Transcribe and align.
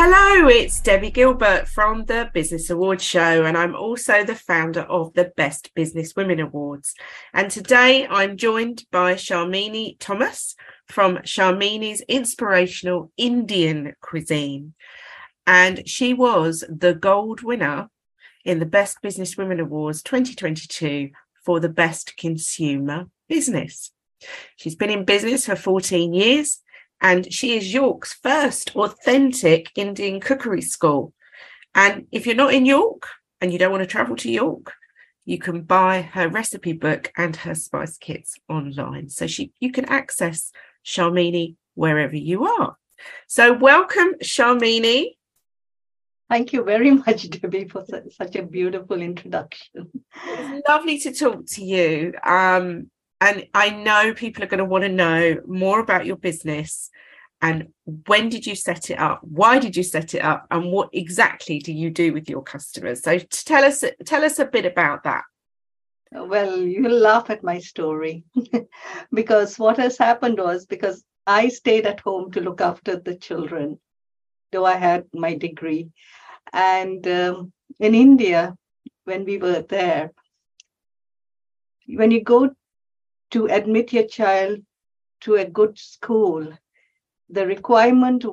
Hello, 0.00 0.46
it's 0.46 0.78
Debbie 0.78 1.10
Gilbert 1.10 1.66
from 1.66 2.04
the 2.04 2.30
Business 2.32 2.70
Awards 2.70 3.02
Show, 3.02 3.44
and 3.44 3.58
I'm 3.58 3.74
also 3.74 4.22
the 4.22 4.36
founder 4.36 4.82
of 4.82 5.12
the 5.14 5.32
Best 5.36 5.74
Business 5.74 6.14
Women 6.14 6.38
Awards. 6.38 6.94
And 7.34 7.50
today 7.50 8.06
I'm 8.06 8.36
joined 8.36 8.84
by 8.92 9.14
Sharmini 9.14 9.96
Thomas 9.98 10.54
from 10.86 11.16
Sharmini's 11.24 12.00
Inspirational 12.02 13.10
Indian 13.16 13.94
Cuisine. 14.00 14.74
And 15.48 15.88
she 15.88 16.14
was 16.14 16.62
the 16.68 16.94
gold 16.94 17.42
winner 17.42 17.90
in 18.44 18.60
the 18.60 18.66
Best 18.66 19.02
Business 19.02 19.36
Women 19.36 19.58
Awards 19.58 20.00
2022 20.04 21.10
for 21.44 21.58
the 21.58 21.68
Best 21.68 22.16
Consumer 22.16 23.06
Business. 23.28 23.90
She's 24.54 24.76
been 24.76 24.90
in 24.90 25.04
business 25.04 25.46
for 25.46 25.56
14 25.56 26.14
years 26.14 26.60
and 27.00 27.32
she 27.32 27.56
is 27.56 27.72
York's 27.72 28.14
first 28.14 28.74
authentic 28.76 29.70
Indian 29.76 30.20
cookery 30.20 30.62
school. 30.62 31.12
And 31.74 32.06
if 32.10 32.26
you're 32.26 32.34
not 32.34 32.54
in 32.54 32.66
York 32.66 33.06
and 33.40 33.52
you 33.52 33.58
don't 33.58 33.70
want 33.70 33.82
to 33.82 33.86
travel 33.86 34.16
to 34.16 34.30
York, 34.30 34.72
you 35.24 35.38
can 35.38 35.62
buy 35.62 36.02
her 36.02 36.28
recipe 36.28 36.72
book 36.72 37.12
and 37.16 37.36
her 37.36 37.54
spice 37.54 37.98
kits 37.98 38.38
online. 38.48 39.10
So 39.10 39.26
she 39.26 39.52
you 39.60 39.70
can 39.70 39.84
access 39.84 40.50
Sharmini 40.84 41.56
wherever 41.74 42.16
you 42.16 42.46
are. 42.46 42.76
So 43.26 43.52
welcome, 43.52 44.14
Sharmini. 44.22 45.16
Thank 46.28 46.52
you 46.52 46.62
very 46.64 46.90
much, 46.90 47.28
Debbie, 47.30 47.68
for 47.68 47.84
such 48.10 48.36
a 48.36 48.42
beautiful 48.42 49.00
introduction. 49.00 49.90
It's 50.26 50.68
lovely 50.68 50.98
to 51.00 51.12
talk 51.12 51.46
to 51.46 51.64
you. 51.64 52.14
Um, 52.24 52.90
and 53.20 53.46
I 53.52 53.70
know 53.70 54.14
people 54.14 54.44
are 54.44 54.48
going 54.48 54.58
to 54.58 54.64
want 54.64 54.84
to 54.84 54.88
know 54.88 55.40
more 55.46 55.80
about 55.80 56.06
your 56.06 56.16
business 56.16 56.90
and 57.40 57.68
when 58.06 58.28
did 58.28 58.46
you 58.46 58.54
set 58.54 58.90
it 58.90 58.98
up? 58.98 59.20
Why 59.22 59.58
did 59.58 59.76
you 59.76 59.84
set 59.84 60.14
it 60.14 60.20
up? 60.20 60.46
And 60.50 60.72
what 60.72 60.90
exactly 60.92 61.60
do 61.60 61.72
you 61.72 61.90
do 61.90 62.12
with 62.12 62.28
your 62.28 62.42
customers? 62.42 63.02
So 63.02 63.18
tell 63.18 63.64
us 63.64 63.84
tell 64.04 64.24
us 64.24 64.38
a 64.38 64.44
bit 64.44 64.66
about 64.66 65.04
that. 65.04 65.22
Well, 66.10 66.56
you'll 66.56 66.98
laugh 66.98 67.30
at 67.30 67.44
my 67.44 67.60
story 67.60 68.24
because 69.12 69.58
what 69.58 69.76
has 69.76 69.98
happened 69.98 70.38
was 70.38 70.66
because 70.66 71.04
I 71.26 71.48
stayed 71.48 71.86
at 71.86 72.00
home 72.00 72.32
to 72.32 72.40
look 72.40 72.60
after 72.60 72.96
the 72.96 73.14
children, 73.14 73.78
though 74.50 74.64
I 74.64 74.74
had 74.74 75.04
my 75.12 75.34
degree. 75.34 75.90
And 76.52 77.06
um, 77.06 77.52
in 77.78 77.94
India, 77.94 78.56
when 79.04 79.26
we 79.26 79.36
were 79.36 79.60
there, 79.60 80.12
when 81.86 82.10
you 82.10 82.22
go 82.22 82.50
to 83.30 83.46
admit 83.46 83.92
your 83.92 84.06
child 84.06 84.60
to 85.22 85.34
a 85.36 85.44
good 85.44 85.78
school, 85.78 86.46
the 87.28 87.46
requirement 87.46 88.24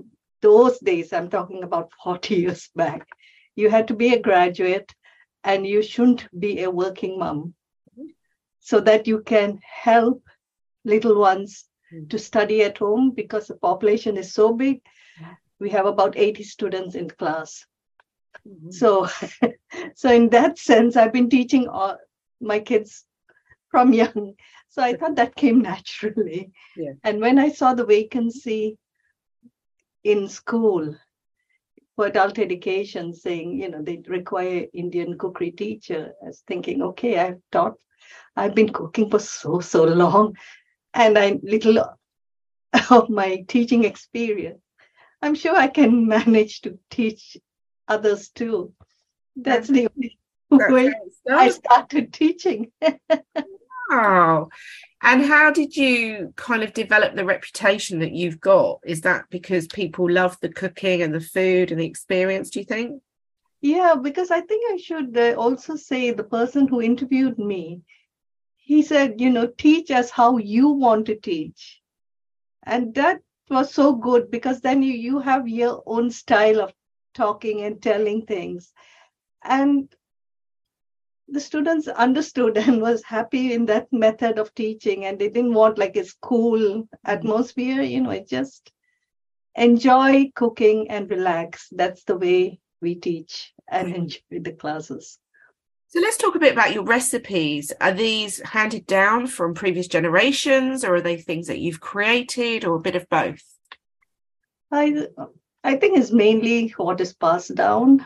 those 0.41 0.79
days, 0.79 1.11
I'm 1.11 1.29
talking 1.29 1.63
about 1.63 1.91
40 2.03 2.35
years 2.35 2.69
back, 2.75 3.07
you 3.55 3.69
had 3.69 3.87
to 3.87 3.93
be 3.93 4.13
a 4.13 4.21
graduate 4.21 4.93
and 5.43 5.65
you 5.65 5.81
shouldn't 5.81 6.27
be 6.37 6.63
a 6.63 6.71
working 6.71 7.17
mom 7.19 7.53
so 8.59 8.79
that 8.79 9.07
you 9.07 9.21
can 9.21 9.59
help 9.61 10.23
little 10.83 11.19
ones 11.19 11.65
mm-hmm. 11.93 12.07
to 12.07 12.17
study 12.19 12.63
at 12.63 12.77
home 12.77 13.11
because 13.11 13.47
the 13.47 13.55
population 13.55 14.17
is 14.17 14.33
so 14.33 14.53
big. 14.53 14.81
We 15.59 15.69
have 15.69 15.85
about 15.85 16.17
80 16.17 16.43
students 16.43 16.95
in 16.95 17.09
class. 17.09 17.65
Mm-hmm. 18.47 18.71
So, 18.71 19.07
so 19.95 20.09
in 20.11 20.29
that 20.29 20.57
sense, 20.57 20.97
I've 20.97 21.13
been 21.13 21.29
teaching 21.29 21.67
all 21.67 21.97
my 22.41 22.59
kids 22.59 23.05
from 23.75 23.93
young 23.93 24.35
so 24.75 24.83
I 24.83 24.97
thought 24.97 25.15
that 25.15 25.35
came 25.35 25.61
naturally. 25.61 26.51
Yeah. 26.75 26.91
And 27.05 27.21
when 27.21 27.39
I 27.39 27.49
saw 27.49 27.73
the 27.73 27.85
vacancy 27.85 28.77
in 30.03 30.27
school 30.27 30.97
for 31.95 32.07
adult 32.07 32.39
education 32.39 33.13
saying, 33.13 33.61
you 33.61 33.69
know, 33.69 33.81
they 33.81 34.03
require 34.05 34.65
Indian 34.73 35.17
cookery 35.17 35.51
teacher, 35.51 36.11
I 36.21 36.27
was 36.27 36.43
thinking, 36.45 36.81
okay, 36.81 37.17
I've 37.17 37.39
taught, 37.53 37.75
I've 38.35 38.53
been 38.53 38.73
cooking 38.73 39.09
for 39.09 39.19
so, 39.19 39.61
so 39.61 39.85
long. 39.85 40.35
And 40.93 41.17
I 41.17 41.39
little 41.41 41.79
of 42.89 43.09
my 43.09 43.45
teaching 43.47 43.85
experience. 43.85 44.59
I'm 45.21 45.35
sure 45.35 45.55
I 45.55 45.67
can 45.67 46.05
manage 46.05 46.59
to 46.63 46.77
teach 46.89 47.37
others 47.87 48.27
too. 48.27 48.73
That's 49.37 49.69
the 49.69 49.87
only 50.51 50.73
way 50.73 50.93
I 51.31 51.49
started 51.49 52.11
teaching. 52.11 52.73
Wow. 53.89 54.49
And 55.01 55.23
how 55.23 55.51
did 55.51 55.75
you 55.75 56.33
kind 56.35 56.63
of 56.63 56.73
develop 56.73 57.15
the 57.15 57.25
reputation 57.25 57.99
that 57.99 58.13
you've 58.13 58.39
got? 58.39 58.79
Is 58.85 59.01
that 59.01 59.25
because 59.29 59.67
people 59.67 60.09
love 60.09 60.37
the 60.41 60.49
cooking 60.49 61.01
and 61.01 61.13
the 61.13 61.19
food 61.19 61.71
and 61.71 61.79
the 61.79 61.85
experience, 61.85 62.49
do 62.49 62.59
you 62.59 62.65
think? 62.65 63.01
Yeah, 63.61 63.95
because 64.01 64.31
I 64.31 64.41
think 64.41 64.71
I 64.73 64.77
should 64.77 65.17
also 65.35 65.75
say 65.75 66.11
the 66.11 66.23
person 66.23 66.67
who 66.67 66.81
interviewed 66.81 67.37
me, 67.37 67.81
he 68.57 68.81
said, 68.81 69.21
you 69.21 69.29
know, 69.29 69.47
teach 69.47 69.91
us 69.91 70.09
how 70.09 70.37
you 70.37 70.69
want 70.69 71.05
to 71.07 71.15
teach. 71.15 71.81
And 72.63 72.93
that 72.95 73.21
was 73.49 73.71
so 73.71 73.93
good 73.93 74.31
because 74.31 74.61
then 74.61 74.81
you, 74.81 74.93
you 74.93 75.19
have 75.19 75.47
your 75.47 75.83
own 75.85 76.09
style 76.09 76.61
of 76.61 76.73
talking 77.13 77.61
and 77.61 77.81
telling 77.81 78.25
things. 78.25 78.73
And 79.43 79.93
the 81.27 81.39
students 81.39 81.87
understood 81.87 82.57
and 82.65 82.81
was 82.81 83.03
happy 83.03 83.53
in 83.53 83.65
that 83.65 83.91
method 83.91 84.39
of 84.39 84.53
teaching 84.55 85.05
and 85.05 85.19
they 85.19 85.29
didn't 85.29 85.53
want 85.53 85.77
like 85.77 85.95
a 85.95 86.05
school 86.05 86.59
mm-hmm. 86.59 86.81
atmosphere 87.05 87.81
you 87.81 88.01
know 88.01 88.11
it 88.11 88.27
just 88.27 88.71
enjoy 89.55 90.31
cooking 90.35 90.89
and 90.89 91.09
relax. 91.09 91.67
That's 91.71 92.03
the 92.03 92.17
way 92.17 92.59
we 92.81 92.95
teach 92.95 93.53
and 93.69 93.87
mm-hmm. 93.87 94.01
enjoy 94.01 94.19
the 94.31 94.51
classes. 94.51 95.17
So 95.87 96.01
let's 96.01 96.17
talk 96.17 96.35
a 96.35 96.39
bit 96.39 96.53
about 96.53 96.73
your 96.73 96.83
recipes. 96.83 97.71
Are 97.79 97.93
these 97.93 98.41
handed 98.41 98.85
down 98.85 99.27
from 99.27 99.53
previous 99.53 99.87
generations 99.87 100.83
or 100.83 100.95
are 100.95 101.01
they 101.01 101.17
things 101.17 101.47
that 101.47 101.59
you've 101.59 101.79
created 101.79 102.65
or 102.65 102.75
a 102.75 102.81
bit 102.81 102.95
of 102.95 103.07
both? 103.09 103.43
I 104.71 105.07
i 105.63 105.75
think 105.75 105.97
it's 105.97 106.11
mainly 106.11 106.69
what 106.77 106.99
is 107.01 107.13
passed 107.13 107.53
down 107.55 108.05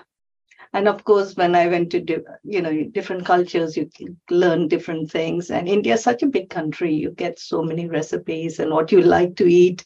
and 0.74 0.88
of 0.88 1.04
course 1.04 1.36
when 1.36 1.56
i 1.56 1.68
went 1.68 1.90
to 1.92 2.00
do, 2.00 2.24
you 2.44 2.62
know 2.62 2.84
different 2.92 3.26
cultures 3.26 3.76
you 3.76 3.90
learn 4.30 4.68
different 4.68 5.12
things. 5.12 5.50
And 5.50 5.68
india 5.68 5.96
is 5.96 6.04
such 6.04 6.24
a 6.24 6.28
big 6.28 6.50
country. 6.50 6.94
You 6.94 7.12
get 7.12 7.40
so 7.40 7.64
many 7.64 7.88
recipes 7.88 8.60
and 8.60 8.72
what 8.72 8.92
you 8.92 9.02
like 9.02 9.36
to 9.38 9.48
eat. 9.48 9.86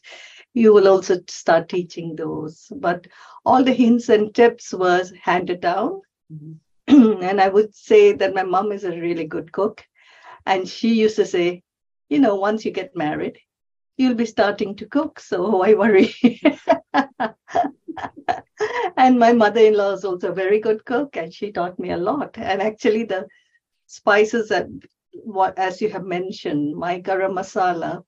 You 0.52 0.72
will 0.72 0.88
also 0.88 1.18
start 1.28 1.68
teaching 1.68 2.14
those. 2.14 2.70
But 2.74 3.06
all 3.44 3.64
the 3.64 3.72
hints 3.72 4.08
and 4.08 4.32
tips 4.34 4.72
was 4.72 5.12
handed 5.20 5.60
down. 5.60 6.02
Mm-hmm. 6.32 7.22
and 7.22 7.40
i 7.40 7.48
would 7.48 7.74
say 7.74 8.12
that 8.12 8.34
my 8.34 8.42
mom 8.42 8.70
is 8.72 8.84
a 8.84 9.00
really 9.00 9.24
good 9.24 9.52
cook. 9.52 9.84
And 10.46 10.68
she 10.68 10.94
used 10.94 11.16
to 11.16 11.26
say 11.26 11.62
you 12.10 12.18
know 12.18 12.34
once 12.36 12.64
you 12.64 12.70
get 12.70 12.94
married 12.94 13.38
you'll 13.96 14.14
be 14.14 14.26
starting 14.26 14.74
to 14.76 14.86
cook. 14.86 15.20
So 15.20 15.58
why 15.58 15.74
worry 15.74 16.14
and 19.04 19.18
my 19.18 19.32
mother-in-law 19.34 19.92
is 19.92 20.04
also 20.04 20.30
a 20.30 20.40
very 20.42 20.60
good 20.60 20.82
cook 20.86 21.18
and 21.18 21.32
she 21.32 21.52
taught 21.52 21.78
me 21.78 21.90
a 21.90 21.96
lot. 21.98 22.38
And 22.38 22.62
actually 22.62 23.04
the 23.04 23.26
spices 23.86 24.48
that 24.48 24.66
what 25.12 25.58
as 25.58 25.82
you 25.82 25.90
have 25.90 26.06
mentioned 26.06 26.74
my 26.74 27.00
garam 27.02 27.34
masala 27.38 28.02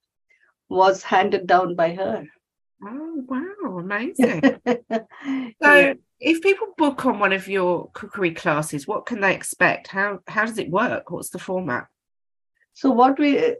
was 0.70 1.02
handed 1.02 1.46
down 1.46 1.75
by 1.75 1.94
her. 1.94 2.25
Oh 2.82 3.25
wow. 3.32 3.78
Amazing. 3.78 4.40
So 5.62 5.75
yeah. 5.75 5.94
if 6.19 6.40
people 6.40 6.69
book 6.78 7.04
on 7.04 7.19
one 7.19 7.32
of 7.32 7.46
your 7.46 7.90
cookery 7.93 8.32
classes 8.32 8.87
what 8.87 9.04
can 9.04 9.20
they 9.20 9.34
expect? 9.34 9.88
How 9.88 10.20
how 10.26 10.46
does 10.46 10.58
it 10.58 10.70
work? 10.70 11.10
What's 11.10 11.31
the 11.31 11.38
format? 11.38 11.88
So 12.72 12.90
what 12.90 13.19
we 13.19 13.56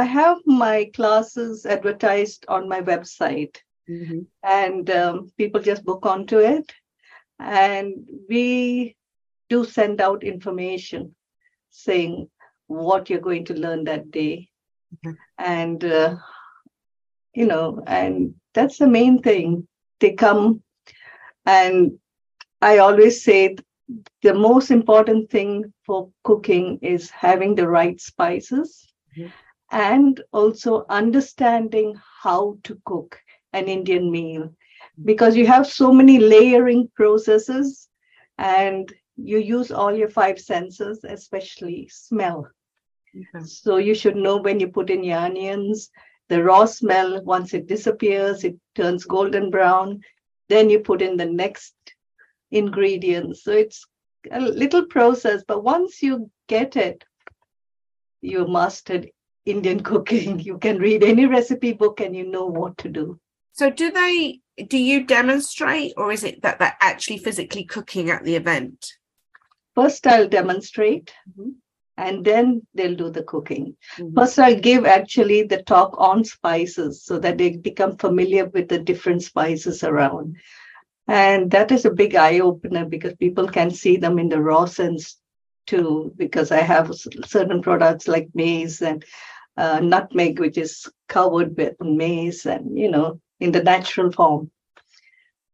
i 0.00 0.04
have 0.04 0.38
my 0.46 0.90
classes 0.96 1.66
advertised 1.66 2.46
on 2.48 2.68
my 2.74 2.80
website 2.80 3.56
Mm-hmm. 3.88 4.20
And 4.42 4.90
um, 4.90 5.32
people 5.36 5.60
just 5.60 5.84
book 5.84 6.06
onto 6.06 6.38
it. 6.38 6.72
And 7.38 8.08
we 8.28 8.96
do 9.48 9.64
send 9.64 10.00
out 10.00 10.24
information 10.24 11.14
saying 11.70 12.28
what 12.66 13.10
you're 13.10 13.20
going 13.20 13.44
to 13.46 13.54
learn 13.54 13.84
that 13.84 14.10
day. 14.10 14.48
mm-hmm. 15.04 15.12
and 15.38 15.84
uh, 15.84 16.16
you 17.34 17.46
know, 17.46 17.82
and 17.86 18.34
that's 18.54 18.78
the 18.78 18.86
main 18.86 19.22
thing. 19.22 19.66
They 20.00 20.12
come, 20.12 20.62
and 21.46 21.98
I 22.60 22.78
always 22.78 23.24
say 23.24 23.56
the 24.22 24.34
most 24.34 24.70
important 24.70 25.30
thing 25.30 25.72
for 25.86 26.10
cooking 26.24 26.78
is 26.82 27.10
having 27.10 27.54
the 27.54 27.68
right 27.68 28.00
spices 28.00 28.86
mm-hmm. 29.16 29.28
and 29.70 30.20
also 30.32 30.84
understanding 30.88 31.94
how 32.22 32.58
to 32.64 32.80
cook 32.84 33.18
an 33.52 33.68
Indian 33.68 34.10
meal 34.10 34.52
because 35.04 35.36
you 35.36 35.46
have 35.46 35.66
so 35.66 35.92
many 35.92 36.18
layering 36.18 36.88
processes 36.94 37.88
and 38.38 38.92
you 39.16 39.38
use 39.38 39.70
all 39.70 39.94
your 39.94 40.08
five 40.08 40.38
senses, 40.38 41.04
especially 41.04 41.88
smell. 41.88 42.48
So 43.44 43.76
you 43.76 43.94
should 43.94 44.16
know 44.16 44.38
when 44.38 44.58
you 44.60 44.68
put 44.68 44.90
in 44.90 45.04
your 45.04 45.18
onions, 45.18 45.90
the 46.28 46.42
raw 46.42 46.64
smell, 46.64 47.22
once 47.24 47.52
it 47.52 47.66
disappears, 47.66 48.44
it 48.44 48.56
turns 48.74 49.04
golden 49.04 49.50
brown. 49.50 50.00
Then 50.48 50.70
you 50.70 50.80
put 50.80 51.02
in 51.02 51.16
the 51.16 51.26
next 51.26 51.74
ingredients. 52.50 53.44
So 53.44 53.52
it's 53.52 53.84
a 54.30 54.40
little 54.40 54.86
process, 54.86 55.42
but 55.46 55.64
once 55.64 56.02
you 56.02 56.30
get 56.48 56.76
it, 56.76 57.04
you 58.20 58.46
mastered 58.46 59.10
Indian 59.44 59.80
cooking. 59.90 60.40
You 60.40 60.58
can 60.58 60.78
read 60.78 61.02
any 61.02 61.26
recipe 61.26 61.72
book 61.72 62.00
and 62.00 62.16
you 62.16 62.26
know 62.26 62.46
what 62.46 62.78
to 62.78 62.88
do. 62.88 63.20
So 63.52 63.70
do 63.70 63.90
they 63.90 64.40
do 64.68 64.78
you 64.78 65.04
demonstrate 65.04 65.92
or 65.96 66.12
is 66.12 66.24
it 66.24 66.42
that 66.42 66.58
they're 66.58 66.76
actually 66.80 67.18
physically 67.18 67.64
cooking 67.64 68.10
at 68.10 68.24
the 68.24 68.36
event? 68.36 68.86
First 69.74 70.06
I'll 70.06 70.28
demonstrate 70.28 71.12
mm-hmm. 71.30 71.50
and 71.96 72.24
then 72.24 72.66
they'll 72.74 72.96
do 72.96 73.10
the 73.10 73.22
cooking. 73.22 73.76
Mm-hmm. 73.96 74.14
First 74.18 74.38
I'll 74.38 74.60
give 74.60 74.84
actually 74.84 75.44
the 75.44 75.62
talk 75.62 75.94
on 75.98 76.24
spices 76.24 77.04
so 77.04 77.18
that 77.18 77.38
they 77.38 77.56
become 77.56 77.96
familiar 77.96 78.46
with 78.46 78.68
the 78.68 78.78
different 78.78 79.22
spices 79.22 79.82
around. 79.84 80.36
And 81.08 81.50
that 81.50 81.72
is 81.72 81.84
a 81.84 81.90
big 81.90 82.14
eye 82.14 82.40
opener 82.40 82.84
because 82.84 83.14
people 83.14 83.48
can 83.48 83.70
see 83.70 83.96
them 83.96 84.18
in 84.18 84.28
the 84.28 84.40
raw 84.40 84.66
sense 84.66 85.18
too, 85.66 86.12
because 86.16 86.50
I 86.50 86.60
have 86.60 86.94
certain 86.94 87.62
products 87.62 88.08
like 88.08 88.28
mace 88.34 88.82
and 88.82 89.04
uh, 89.56 89.80
nutmeg, 89.80 90.38
which 90.38 90.58
is 90.58 90.88
covered 91.08 91.56
with 91.56 91.80
mace 91.80 92.46
and, 92.46 92.78
you 92.78 92.90
know, 92.90 93.20
in 93.42 93.50
the 93.52 93.62
natural 93.62 94.12
form. 94.12 94.50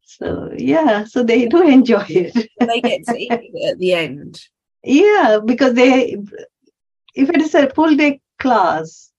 So 0.03 0.53
yeah, 0.57 1.05
so 1.05 1.23
they 1.23 1.47
do 1.47 1.67
enjoy 1.79 2.07
it. 2.09 2.35
they 2.61 2.81
get 2.81 3.05
to 3.07 3.17
eat 3.17 3.33
it 3.33 3.71
at 3.71 3.79
the 3.79 3.95
end. 3.95 4.41
Yeah, 4.85 5.41
because 5.45 5.75
they, 5.75 6.17
if 7.15 7.31
it 7.31 7.41
is 7.41 7.55
a 7.55 7.71
full 7.71 7.97
day 7.97 8.21
class, 8.39 9.11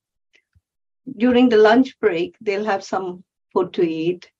during 1.17 1.49
the 1.49 1.57
lunch 1.57 1.99
break, 1.99 2.35
they'll 2.39 2.71
have 2.73 2.83
some 2.83 3.23
food 3.53 3.73
to 3.73 3.81
eat, 3.81 4.31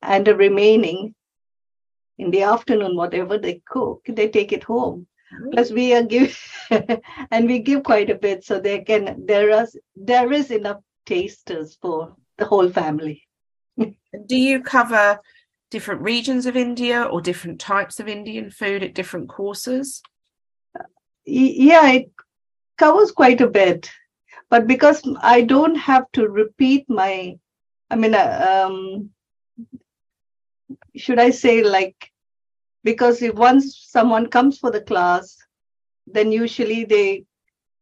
and 0.00 0.24
the 0.24 0.36
remaining 0.36 1.14
in 2.18 2.30
the 2.30 2.42
afternoon, 2.42 2.96
whatever 2.96 3.36
they 3.38 3.60
cook, 3.66 4.02
they 4.08 4.28
take 4.28 4.52
it 4.52 4.62
home. 4.62 5.06
Mm-hmm. 5.34 5.50
Plus, 5.50 5.70
we 5.72 5.94
are 5.94 6.04
give, 6.04 6.38
and 7.30 7.48
we 7.48 7.58
give 7.58 7.82
quite 7.82 8.10
a 8.10 8.14
bit, 8.14 8.44
so 8.44 8.60
they 8.60 8.80
can. 8.80 9.26
There 9.26 9.50
is 9.62 9.76
there 9.96 10.32
is 10.32 10.50
enough 10.50 10.80
tasters 11.06 11.76
for 11.80 12.14
the 12.38 12.44
whole 12.44 12.70
family. 12.70 13.23
Do 13.78 14.36
you 14.36 14.62
cover 14.62 15.20
different 15.70 16.02
regions 16.02 16.46
of 16.46 16.56
India 16.56 17.02
or 17.02 17.20
different 17.20 17.60
types 17.60 17.98
of 18.00 18.08
Indian 18.08 18.50
food 18.50 18.82
at 18.82 18.94
different 18.94 19.28
courses? 19.28 20.02
Yeah, 21.24 21.90
it 21.90 22.10
covers 22.78 23.10
quite 23.12 23.40
a 23.40 23.48
bit. 23.48 23.90
But 24.50 24.66
because 24.66 25.02
I 25.20 25.42
don't 25.42 25.74
have 25.74 26.04
to 26.12 26.28
repeat 26.28 26.88
my, 26.88 27.38
I 27.90 27.96
mean, 27.96 28.14
uh, 28.14 28.66
um, 28.66 29.10
should 30.94 31.18
I 31.18 31.30
say 31.30 31.64
like, 31.64 32.10
because 32.84 33.22
if 33.22 33.34
once 33.34 33.86
someone 33.88 34.28
comes 34.28 34.58
for 34.58 34.70
the 34.70 34.82
class, 34.82 35.36
then 36.06 36.30
usually 36.30 36.84
they 36.84 37.24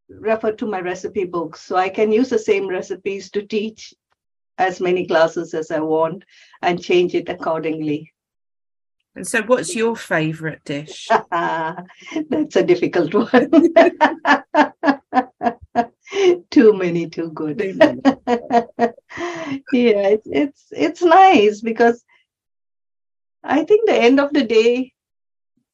refer 0.09 0.53
to 0.53 0.67
my 0.67 0.81
recipe 0.81 1.25
books. 1.25 1.61
So 1.61 1.77
I 1.77 1.89
can 1.89 2.13
use 2.13 2.31
the 2.31 2.39
same 2.39 2.69
recipes 2.69 3.31
to 3.33 3.43
teach 3.43 3.93
as 4.59 4.81
many 4.81 5.07
classes 5.07 5.55
as 5.55 5.71
I 5.71 5.81
want 5.81 6.25
and 6.61 6.83
change 6.83 7.15
it 7.15 7.29
accordingly. 7.29 8.13
And 9.15 9.27
so, 9.27 9.43
what's 9.43 9.75
your 9.75 9.95
favorite 9.95 10.65
dish? 10.65 11.09
That's 11.31 12.57
a 12.57 12.63
difficult 12.65 13.13
one. 13.33 13.51
too 16.51 16.73
many, 16.73 17.11
too 17.11 17.31
good. 17.31 17.61
yeah, 19.73 20.09
it's, 20.09 20.29
it's 20.31 20.67
it's 20.71 21.03
nice 21.03 21.61
because 21.61 22.03
I 23.45 23.65
think 23.65 23.87
the 23.87 23.97
end 23.97 24.21
of 24.21 24.33
the 24.33 24.45
day, 24.45 24.93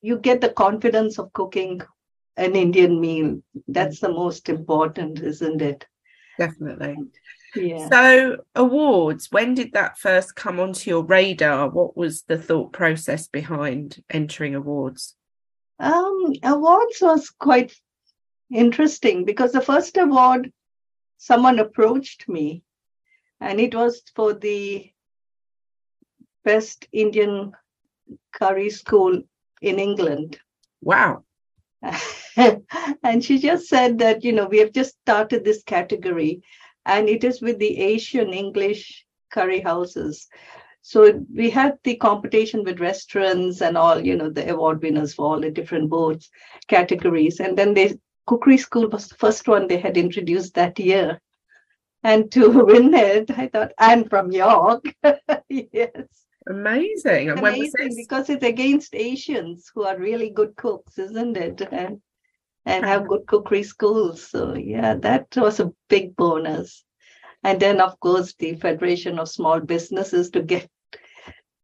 you 0.01 0.19
get 0.19 0.41
the 0.41 0.49
confidence 0.49 1.19
of 1.19 1.33
cooking 1.33 1.81
an 2.37 2.57
Indian 2.57 3.01
meal. 3.01 3.43
That's 3.67 3.99
mm. 3.99 4.03
the 4.03 4.13
most 4.13 4.49
important, 4.49 5.21
isn't 5.21 5.61
it? 5.61 5.87
Definitely. 6.39 6.97
Yeah. 7.55 7.89
So 7.89 8.45
awards, 8.55 9.29
when 9.31 9.55
did 9.55 9.73
that 9.73 9.99
first 9.99 10.35
come 10.35 10.61
onto 10.61 10.91
your 10.91 11.03
radar? 11.03 11.69
What 11.71 11.97
was 11.97 12.23
the 12.23 12.39
thought 12.39 12.73
process 12.73 13.27
behind 13.29 14.03
entering 14.11 14.55
awards? 14.55 15.15
Um, 15.79 16.33
awards 16.43 16.99
was 17.00 17.31
quite 17.31 17.75
interesting 18.53 19.25
because 19.25 19.53
the 19.53 19.61
first 19.61 19.97
award, 19.97 20.53
someone 21.17 21.59
approached 21.59 22.29
me, 22.29 22.62
and 23.41 23.61
it 23.61 23.75
was 23.75 24.03
for 24.15 24.35
the 24.35 24.91
best 26.45 26.87
Indian 26.93 27.53
curry 28.33 28.71
school 28.71 29.23
in 29.61 29.79
England. 29.79 30.39
Wow. 30.81 31.25
and 33.03 33.25
she 33.25 33.39
just 33.39 33.69
said 33.69 33.99
that, 33.99 34.25
you 34.25 34.33
know, 34.33 34.47
we 34.47 34.59
have 34.59 34.73
just 34.73 34.99
started 35.00 35.45
this 35.45 35.62
category 35.62 36.43
and 36.88 37.08
it 37.08 37.23
is 37.23 37.40
with 37.40 37.58
the 37.58 37.79
Asian 37.79 38.32
English 38.32 39.06
curry 39.31 39.61
houses. 39.61 40.26
So 40.81 41.23
we 41.32 41.50
had 41.50 41.79
the 41.85 41.96
competition 41.96 42.64
with 42.64 42.81
restaurants 42.81 43.61
and 43.61 43.76
all, 43.76 44.05
you 44.05 44.17
know, 44.17 44.31
the 44.31 44.50
award 44.50 44.82
winners 44.82 45.12
for 45.14 45.26
all 45.26 45.40
the 45.40 45.50
different 45.50 45.90
boards 45.90 46.31
categories. 46.67 47.40
And 47.40 47.56
then 47.58 47.75
the 47.75 48.00
cookery 48.26 48.56
school 48.56 48.88
was 48.88 49.08
the 49.08 49.17
first 49.17 49.46
one 49.46 49.69
they 49.69 49.76
had 49.76 49.99
introduced 49.99 50.54
that 50.54 50.78
year. 50.78 51.21
And 52.02 52.33
to 52.33 52.49
win 52.64 52.95
it, 52.95 53.30
I 53.30 53.49
thought, 53.49 53.73
and 53.78 54.09
from 54.09 54.33
York. 54.33 54.85
yes. 55.49 55.90
Amazing. 56.49 57.28
And 57.28 57.38
Amazing 57.38 57.97
because 57.97 58.30
it's 58.30 58.45
against 58.45 58.95
Asians 58.95 59.71
who 59.75 59.83
are 59.83 59.99
really 59.99 60.30
good 60.30 60.57
cooks, 60.57 60.99
isn't 60.99 61.37
it? 61.37 61.61
And 61.71 62.00
and 62.69 62.85
have 62.85 63.09
good 63.09 63.27
cookery 63.27 63.63
schools. 63.63 64.23
So 64.29 64.55
yeah, 64.55 64.95
that 64.97 65.35
was 65.37 65.59
a 65.59 65.73
big 65.89 66.15
bonus. 66.15 66.85
And 67.43 67.59
then 67.59 67.81
of 67.81 67.99
course 67.99 68.35
the 68.35 68.55
Federation 68.57 69.19
of 69.19 69.31
Small 69.31 69.61
Businesses 69.61 70.31
to 70.31 70.43
get 70.43 70.69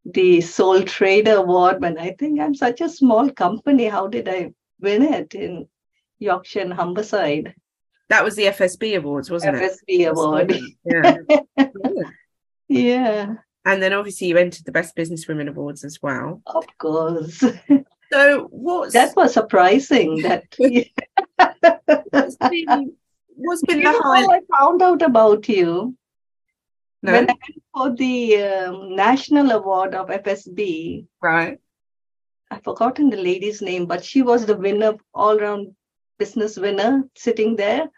the 0.07 0.41
Sole 0.41 0.83
Trader 0.83 1.37
Award. 1.37 1.83
When 1.83 1.99
I 1.99 2.13
think 2.19 2.41
I'm 2.41 2.55
such 2.55 2.81
a 2.81 2.89
small 2.89 3.31
company, 3.31 3.85
how 3.85 4.07
did 4.07 4.29
I 4.29 4.53
win 4.81 5.03
it 5.03 5.35
in 5.35 5.69
Yorkshire 6.19 6.61
and 6.61 6.73
Humberside? 6.73 7.53
That 8.09 8.25
was 8.25 8.37
the 8.37 8.45
FSB 8.45 8.97
Awards, 8.97 9.31
wasn't 9.31 9.57
FSB 9.57 9.79
it? 9.89 10.01
FSB 10.01 10.11
Award. 10.11 10.59
Yeah. 10.87 11.17
yeah. 12.69 13.35
And 13.67 13.83
then 13.83 13.93
obviously 13.93 14.29
you 14.29 14.39
entered 14.39 14.65
the 14.65 14.73
Best 14.73 14.95
Business 14.95 15.29
Women 15.29 15.49
Awards 15.49 15.85
as 15.85 16.01
well. 16.03 16.41
Of 16.47 16.67
course. 16.79 17.45
So 18.13 18.49
what? 18.65 18.93
That 18.93 19.15
was 19.15 19.35
surprising. 19.35 20.23
That 20.23 20.45
what's 22.11 22.37
been, 22.37 22.97
what's 23.35 23.63
been 23.63 23.81
you 23.81 23.93
the 23.93 24.03
highlight? 24.03 24.43
I 24.51 24.59
found 24.59 24.83
out 24.83 25.03
about 25.03 25.49
you 25.49 25.95
no. 27.03 27.13
when 27.13 27.31
I 27.31 27.35
went 27.35 27.63
for 27.75 27.95
the 27.95 28.43
um, 28.43 28.97
national 28.97 29.51
award 29.51 29.95
of 29.95 30.09
FSB. 30.09 31.07
Right. 31.21 31.59
I've 32.51 32.65
forgotten 32.65 33.11
the 33.11 33.19
lady's 33.19 33.61
name, 33.61 33.87
but 33.87 34.05
she 34.05 34.23
was 34.23 34.47
the 34.47 34.57
winner, 34.57 34.95
all 35.13 35.39
round 35.39 35.75
business 36.19 36.57
winner, 36.57 37.05
sitting 37.15 37.57
there. 37.57 37.89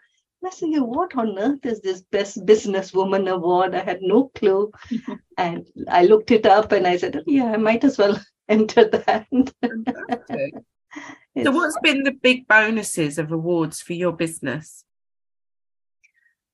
I 0.45 0.49
said, 0.49 0.67
what 0.79 1.15
on 1.15 1.37
earth 1.39 1.65
is 1.65 1.81
this 1.81 2.01
Best 2.01 2.45
Businesswoman 2.45 3.29
Award? 3.29 3.73
I 3.73 3.83
had 3.83 4.01
no 4.01 4.31
clue. 4.35 4.71
and 5.37 5.65
I 5.89 6.03
looked 6.03 6.31
it 6.31 6.45
up 6.45 6.71
and 6.71 6.85
I 6.85 6.97
said, 6.97 7.23
yeah, 7.25 7.45
I 7.45 7.57
might 7.57 7.83
as 7.83 7.97
well 7.97 8.19
enter 8.49 8.85
that. 8.89 9.27
so, 11.43 11.51
what's 11.51 11.77
been 11.81 12.03
the 12.03 12.11
big 12.11 12.47
bonuses 12.47 13.17
of 13.17 13.31
awards 13.31 13.81
for 13.81 13.93
your 13.93 14.13
business? 14.13 14.83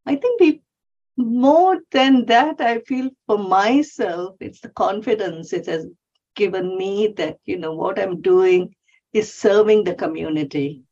I 0.05 0.15
think 0.15 0.39
we, 0.39 0.61
more 1.17 1.79
than 1.91 2.25
that, 2.25 2.59
I 2.59 2.79
feel 2.79 3.09
for 3.27 3.37
myself, 3.37 4.35
it's 4.39 4.59
the 4.59 4.69
confidence 4.69 5.53
it 5.53 5.67
has 5.67 5.85
given 6.35 6.77
me 6.77 7.13
that, 7.17 7.37
you 7.45 7.57
know, 7.57 7.73
what 7.73 7.99
I'm 7.99 8.21
doing 8.21 8.75
is 9.13 9.33
serving 9.33 9.83
the 9.83 9.93
community 9.93 10.83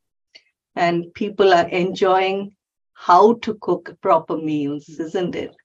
and 0.76 1.14
people 1.14 1.54
are 1.54 1.68
enjoying 1.68 2.56
how 2.94 3.34
to 3.34 3.56
cook 3.56 3.98
proper 4.02 4.38
meals, 4.38 4.88
isn't 4.88 5.36
it? 5.36 5.56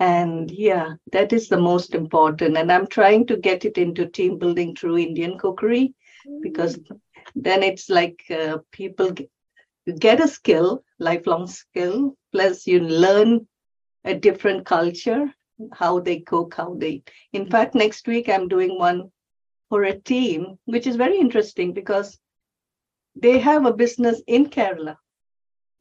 And 0.00 0.50
yeah, 0.50 0.94
that 1.12 1.32
is 1.32 1.48
the 1.48 1.60
most 1.60 1.94
important. 1.94 2.56
And 2.56 2.70
I'm 2.70 2.86
trying 2.86 3.26
to 3.26 3.36
get 3.36 3.64
it 3.64 3.78
into 3.78 4.06
team 4.06 4.38
building 4.38 4.76
through 4.76 4.98
Indian 4.98 5.38
cookery 5.38 5.94
because 6.40 6.78
then 7.34 7.62
it's 7.62 7.88
like 7.88 8.22
uh, 8.30 8.58
people 8.70 9.10
get, 9.10 9.30
get 9.98 10.20
a 10.20 10.28
skill, 10.28 10.84
lifelong 10.98 11.46
skill, 11.46 12.16
plus 12.32 12.66
you 12.66 12.80
learn 12.80 13.46
a 14.04 14.14
different 14.14 14.64
culture, 14.64 15.32
how 15.72 15.98
they 16.00 16.20
cook, 16.20 16.54
how 16.56 16.74
they. 16.74 17.02
In 17.32 17.42
mm-hmm. 17.42 17.50
fact, 17.50 17.74
next 17.74 18.06
week 18.06 18.28
I'm 18.28 18.48
doing 18.48 18.78
one 18.78 19.10
for 19.68 19.82
a 19.84 19.98
team, 19.98 20.58
which 20.64 20.86
is 20.86 20.96
very 20.96 21.18
interesting 21.18 21.72
because 21.72 22.18
they 23.16 23.38
have 23.38 23.66
a 23.66 23.72
business 23.72 24.22
in 24.26 24.46
Kerala. 24.46 24.96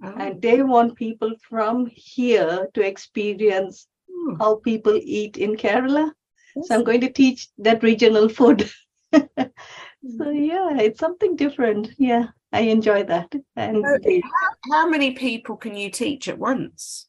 Oh. 0.03 0.13
And 0.17 0.41
they 0.41 0.61
want 0.61 0.95
people 0.95 1.33
from 1.49 1.87
here 1.91 2.67
to 2.73 2.81
experience 2.81 3.87
hmm. 4.27 4.35
how 4.39 4.55
people 4.55 4.99
eat 5.01 5.37
in 5.37 5.55
Kerala. 5.55 6.11
Yes. 6.55 6.67
So 6.67 6.75
I'm 6.75 6.83
going 6.83 7.01
to 7.01 7.11
teach 7.11 7.49
that 7.59 7.83
regional 7.83 8.29
food. 8.29 8.69
so 9.13 10.29
yeah, 10.29 10.77
it's 10.77 10.99
something 10.99 11.35
different. 11.35 11.91
Yeah, 11.97 12.27
I 12.51 12.61
enjoy 12.61 13.03
that. 13.03 13.33
And 13.55 13.83
so 13.83 14.21
how, 14.23 14.71
how, 14.71 14.89
many 14.89 15.11
people 15.11 15.57
can 15.57 15.75
you 15.75 15.89
teach 15.89 16.27
at 16.27 16.37
once? 16.37 17.07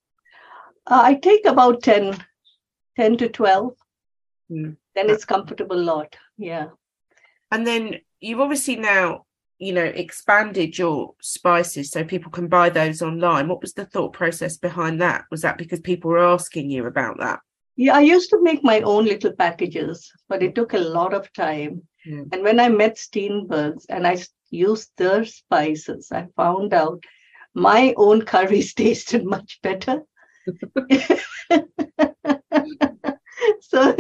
Uh, 0.87 1.01
I 1.03 1.15
take 1.15 1.45
about 1.45 1.83
10, 1.83 2.17
10 2.97 3.17
to 3.19 3.29
12. 3.29 3.73
Hmm. 4.49 4.71
Then 4.95 5.11
it's 5.11 5.25
comfortable 5.25 5.79
lot. 5.79 6.17
Yeah. 6.37 6.69
And 7.51 7.67
then 7.67 8.01
you've 8.21 8.41
obviously 8.41 8.77
now 8.77 9.25
you 9.59 9.73
know 9.73 9.85
expanded 9.85 10.79
your 10.79 11.15
spices 11.21 11.91
so 11.91 12.05
people 12.05 12.31
can 12.31 12.49
buy 12.49 12.69
those 12.69 13.03
online. 13.03 13.49
What 13.49 13.61
was 13.61 13.75
the 13.75 13.87
thought 13.87 14.13
process 14.13 14.57
behind 14.57 15.01
that? 15.01 15.25
Was 15.31 15.43
that 15.43 15.59
because 15.59 15.81
people 15.81 16.11
were 16.11 16.25
asking 16.25 16.71
you 16.71 16.87
about 16.87 17.19
that? 17.19 17.41
Yeah 17.77 17.97
i 17.97 18.01
used 18.01 18.31
to 18.31 18.43
make 18.43 18.65
my 18.65 18.81
own 18.81 19.05
little 19.05 19.33
packages 19.33 20.11
but 20.29 20.43
it 20.43 20.55
took 20.55 20.75
a 20.75 20.79
lot 20.79 21.15
of 21.15 21.33
time. 21.33 21.83
And 22.33 22.43
when 22.43 22.59
i 22.61 22.69
met 22.69 22.97
steenbergs 22.97 23.85
and 23.89 24.07
i 24.07 24.17
used 24.51 24.91
their 24.97 25.25
spices 25.25 26.11
i 26.11 26.27
found 26.37 26.73
out 26.73 27.05
my 27.55 27.95
own 27.97 28.23
curries 28.23 28.75
tasted 28.83 29.25
much 29.25 29.61
better. 29.63 30.03
So 33.61 33.95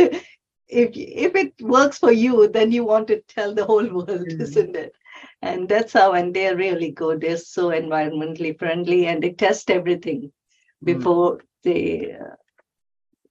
if 0.69 0.91
if 0.97 1.35
it 1.35 1.53
works 1.61 1.99
for 1.99 2.12
you 2.12 2.49
then 2.49 2.73
you 2.73 2.85
want 2.85 3.09
to 3.09 3.21
tell 3.23 3.55
the 3.55 3.65
whole 3.65 3.88
world 3.88 4.29
mm. 4.29 4.41
isn't 4.41 4.77
it 4.77 4.95
and 5.43 5.69
that's 5.69 5.93
how 5.93 6.13
and 6.13 6.35
they're 6.35 6.57
really 6.57 6.91
good 6.91 7.21
they're 7.21 7.37
so 7.37 7.69
environmentally 7.69 8.59
friendly 8.59 9.07
and 9.07 9.23
they 9.23 9.31
test 9.31 9.71
everything 9.71 10.33
hmm. 10.81 10.85
before 10.85 11.37
mm. 11.37 11.41
they 11.65 12.13
uh, 12.13 12.35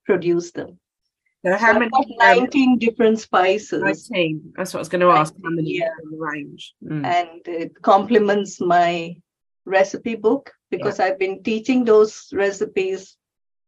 produce 0.06 0.52
them 0.52 0.80
so 1.46 1.56
how 1.56 1.74
so 1.74 1.80
many 1.80 1.92
19 2.18 2.72
um, 2.72 2.78
different 2.80 3.20
spices 3.20 3.82
19 3.82 4.54
that's 4.56 4.74
what 4.74 4.80
i 4.80 4.82
was 4.82 4.90
going 4.90 5.02
to 5.02 5.10
ask 5.10 5.34
how 5.44 5.50
many 5.50 5.78
yeah. 5.78 5.90
in 6.04 6.12
the 6.12 6.18
range 6.18 6.74
mm. 6.84 7.06
and 7.06 7.42
it 7.46 7.82
complements 7.82 8.60
my 8.62 9.16
recipe 9.66 10.16
book 10.16 10.52
because 10.72 11.00
yeah. 11.00 11.06
i've 11.06 11.20
been 11.20 11.44
teaching 11.44 11.84
those 11.84 12.30
recipes 12.34 13.18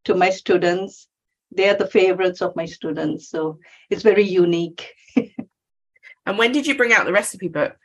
to 0.05 0.15
my 0.15 0.29
students 0.29 1.07
they're 1.51 1.75
the 1.75 1.87
favorites 1.87 2.41
of 2.41 2.55
my 2.55 2.65
students 2.65 3.29
so 3.29 3.59
it's 3.89 4.03
very 4.03 4.23
unique 4.23 4.93
and 6.25 6.37
when 6.37 6.51
did 6.51 6.65
you 6.65 6.75
bring 6.75 6.93
out 6.93 7.05
the 7.05 7.11
recipe 7.11 7.49
book 7.49 7.75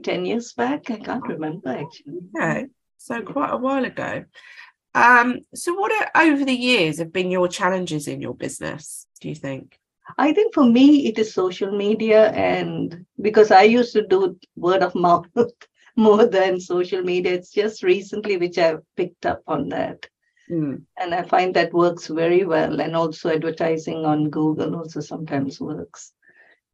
maybe 0.00 0.16
10 0.16 0.26
years 0.26 0.52
back. 0.52 0.90
I 0.90 0.98
can't 0.98 1.26
remember 1.26 1.70
actually. 1.70 2.20
Okay, 2.36 2.66
so 2.98 3.22
quite 3.22 3.52
a 3.52 3.56
while 3.56 3.84
ago. 3.84 4.24
Um, 4.94 5.40
so, 5.54 5.74
what 5.74 5.92
are, 5.92 6.22
over 6.22 6.44
the 6.44 6.52
years 6.52 6.98
have 6.98 7.12
been 7.12 7.30
your 7.30 7.48
challenges 7.48 8.08
in 8.08 8.20
your 8.20 8.34
business, 8.34 9.06
do 9.20 9.28
you 9.28 9.36
think? 9.36 9.78
I 10.18 10.32
think 10.32 10.52
for 10.52 10.64
me, 10.64 11.06
it 11.06 11.18
is 11.18 11.32
social 11.32 11.70
media, 11.70 12.30
and 12.30 13.06
because 13.20 13.52
I 13.52 13.62
used 13.62 13.92
to 13.92 14.06
do 14.06 14.36
word 14.56 14.82
of 14.82 14.94
mouth 14.96 15.26
more 15.96 16.26
than 16.26 16.60
social 16.60 17.02
media, 17.02 17.34
it's 17.34 17.52
just 17.52 17.84
recently 17.84 18.36
which 18.36 18.58
I've 18.58 18.82
picked 18.96 19.26
up 19.26 19.42
on 19.46 19.68
that. 19.68 20.08
Mm. 20.50 20.82
And 20.98 21.14
I 21.14 21.22
find 21.22 21.54
that 21.54 21.72
works 21.72 22.08
very 22.08 22.44
well. 22.44 22.80
And 22.80 22.96
also, 22.96 23.30
advertising 23.30 24.04
on 24.04 24.30
Google 24.30 24.74
also 24.74 24.98
sometimes 24.98 25.60
works. 25.60 26.12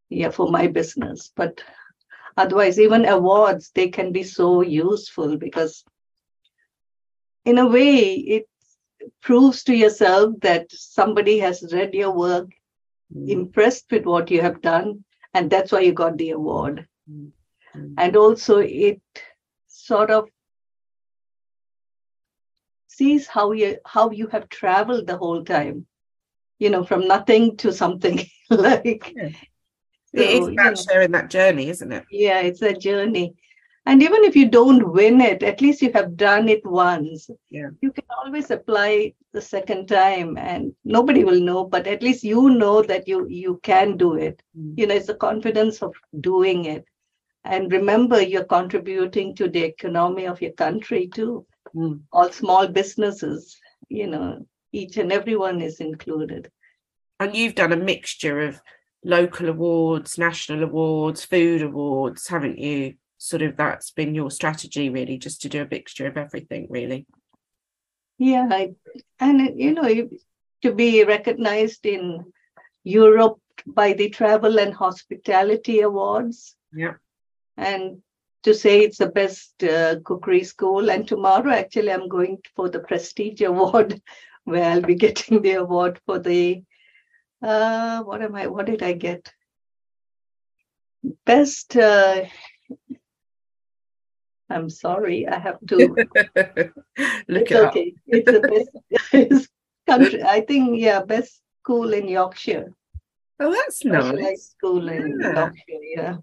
Yeah, 0.08 0.30
for 0.30 0.50
my 0.50 0.68
business. 0.68 1.30
But 1.36 1.62
Otherwise, 2.36 2.78
even 2.78 3.06
awards, 3.06 3.70
they 3.74 3.88
can 3.88 4.12
be 4.12 4.22
so 4.22 4.60
useful 4.60 5.36
because, 5.36 5.84
in 7.44 7.58
a 7.58 7.66
way, 7.66 8.10
it 8.12 8.48
proves 9.22 9.64
to 9.64 9.74
yourself 9.74 10.34
that 10.42 10.70
somebody 10.70 11.38
has 11.38 11.72
read 11.72 11.94
your 11.94 12.12
work, 12.12 12.50
mm. 13.14 13.28
impressed 13.28 13.86
with 13.90 14.04
what 14.04 14.30
you 14.30 14.42
have 14.42 14.60
done, 14.60 15.04
and 15.32 15.50
that's 15.50 15.72
why 15.72 15.80
you 15.80 15.92
got 15.92 16.18
the 16.18 16.30
award. 16.30 16.86
Mm. 17.10 17.32
And 17.96 18.16
also, 18.16 18.58
it 18.58 19.00
sort 19.68 20.10
of 20.10 20.28
sees 22.88 23.26
how 23.26 23.52
you 23.52 23.78
how 23.84 24.10
you 24.10 24.26
have 24.28 24.48
traveled 24.48 25.06
the 25.06 25.16
whole 25.16 25.44
time 25.44 25.86
you 26.58 26.70
know 26.70 26.82
from 26.82 27.06
nothing 27.06 27.56
to 27.58 27.70
something 27.70 28.18
like 28.50 29.12
yeah 29.14 29.28
it 30.16 30.42
is 30.42 30.48
about 30.48 30.78
sharing 30.78 31.12
that 31.12 31.30
journey, 31.30 31.68
isn't 31.68 31.92
it? 31.92 32.04
Yeah, 32.10 32.40
it's 32.40 32.62
a 32.62 32.72
journey. 32.72 33.34
And 33.86 34.02
even 34.02 34.24
if 34.24 34.34
you 34.34 34.48
don't 34.48 34.92
win 34.92 35.20
it, 35.20 35.44
at 35.44 35.60
least 35.60 35.80
you 35.80 35.92
have 35.92 36.16
done 36.16 36.48
it 36.48 36.66
once. 36.66 37.30
Yeah. 37.50 37.68
You 37.80 37.92
can 37.92 38.04
always 38.18 38.50
apply 38.50 39.14
the 39.32 39.40
second 39.40 39.86
time 39.86 40.36
and 40.36 40.74
nobody 40.84 41.22
will 41.22 41.40
know, 41.40 41.64
but 41.64 41.86
at 41.86 42.02
least 42.02 42.24
you 42.24 42.50
know 42.50 42.82
that 42.82 43.06
you 43.06 43.28
you 43.28 43.60
can 43.62 43.96
do 43.96 44.14
it. 44.14 44.42
Mm. 44.58 44.74
You 44.76 44.86
know, 44.88 44.94
it's 44.96 45.06
the 45.06 45.14
confidence 45.14 45.82
of 45.82 45.94
doing 46.20 46.64
it. 46.64 46.84
And 47.44 47.70
remember, 47.70 48.20
you're 48.20 48.44
contributing 48.44 49.36
to 49.36 49.48
the 49.48 49.62
economy 49.62 50.26
of 50.26 50.42
your 50.42 50.52
country 50.52 51.06
too. 51.06 51.46
Mm. 51.72 52.00
All 52.12 52.32
small 52.32 52.66
businesses, 52.66 53.56
you 53.88 54.08
know, 54.08 54.44
each 54.72 54.96
and 54.96 55.12
everyone 55.12 55.60
is 55.60 55.78
included. 55.78 56.50
And 57.20 57.36
you've 57.36 57.54
done 57.54 57.72
a 57.72 57.76
mixture 57.76 58.40
of 58.40 58.60
local 59.06 59.48
awards, 59.48 60.18
national 60.18 60.64
awards, 60.64 61.24
food 61.24 61.62
awards, 61.62 62.26
haven't 62.26 62.58
you? 62.58 62.94
Sort 63.18 63.42
of 63.42 63.56
that's 63.56 63.92
been 63.92 64.14
your 64.14 64.30
strategy, 64.30 64.90
really, 64.90 65.16
just 65.16 65.40
to 65.42 65.48
do 65.48 65.62
a 65.62 65.68
mixture 65.70 66.06
of 66.06 66.16
everything, 66.16 66.66
really. 66.68 67.06
Yeah, 68.18 68.66
and 69.20 69.58
you 69.58 69.74
know, 69.74 70.08
to 70.62 70.72
be 70.72 71.04
recognized 71.04 71.86
in 71.86 72.32
Europe 72.82 73.40
by 73.66 73.92
the 73.92 74.10
Travel 74.10 74.58
and 74.58 74.74
Hospitality 74.74 75.80
Awards. 75.80 76.56
Yeah. 76.72 76.94
And 77.56 78.02
to 78.42 78.54
say 78.54 78.80
it's 78.80 78.98
the 78.98 79.08
best 79.08 79.62
uh, 79.64 79.96
cookery 80.04 80.44
school. 80.44 80.90
And 80.90 81.06
tomorrow, 81.06 81.50
actually, 81.52 81.92
I'm 81.92 82.08
going 82.08 82.38
for 82.54 82.68
the 82.68 82.80
Prestige 82.80 83.40
Award, 83.42 84.00
where 84.44 84.70
I'll 84.70 84.82
be 84.82 84.94
getting 84.94 85.42
the 85.42 85.54
award 85.54 86.00
for 86.06 86.18
the 86.18 86.62
uh, 87.42 88.02
what 88.02 88.22
am 88.22 88.34
I? 88.34 88.46
What 88.46 88.66
did 88.66 88.82
I 88.82 88.92
get? 88.92 89.32
Best. 91.24 91.76
Uh, 91.76 92.24
I'm 94.48 94.70
sorry, 94.70 95.26
I 95.26 95.38
have 95.38 95.58
to. 95.68 95.76
Look 97.28 97.50
it's 97.50 97.52
okay. 97.52 97.94
It's 98.06 98.30
the 98.30 98.70
best 99.12 99.48
country. 99.86 100.22
I 100.22 100.40
think 100.40 100.80
yeah, 100.80 101.02
best 101.02 101.42
school 101.62 101.92
in 101.92 102.08
Yorkshire. 102.08 102.72
Oh, 103.40 103.52
that's 103.52 103.84
nice. 103.84 104.54
School 104.56 104.88
in 104.88 105.18
yeah. 105.20 105.34
Yorkshire, 105.34 105.84
yeah. 105.96 106.16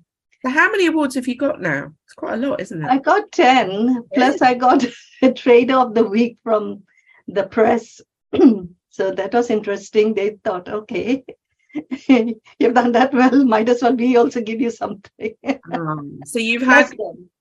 So 0.46 0.52
how 0.52 0.72
many 0.72 0.88
awards 0.88 1.16
have 1.16 1.28
you 1.28 1.38
got 1.38 1.62
now? 1.62 1.94
It's 2.06 2.14
quite 2.14 2.34
a 2.34 2.38
lot, 2.38 2.60
isn't 2.60 2.84
it? 2.84 2.90
I 2.90 2.98
got 2.98 3.32
10, 3.32 4.06
plus 4.14 4.42
I 4.42 4.56
got 4.56 4.84
a 5.22 5.32
trader 5.32 5.76
of 5.76 5.94
the 5.94 6.04
week 6.04 6.38
from 6.44 6.84
the 7.28 7.44
press. 7.44 8.02
So 8.94 9.10
that 9.10 9.34
was 9.34 9.50
interesting. 9.50 10.14
They 10.14 10.38
thought, 10.44 10.70
okay, 10.70 11.26
you've 12.08 12.76
done 12.76 12.92
that 12.92 13.12
well. 13.12 13.44
Might 13.44 13.68
as 13.68 13.82
well 13.82 13.96
we 13.96 14.18
also 14.18 14.40
give 14.40 14.62
you 14.62 14.70
something. 14.70 15.34
um, 15.74 16.20
so 16.28 16.38
you've 16.38 16.62
had 16.62 16.92